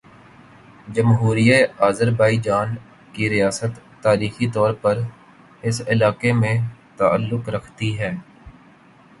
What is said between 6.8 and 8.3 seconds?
تعلق رکھتی ہے